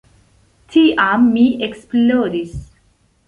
[0.75, 2.57] Tiam mi eksplodis.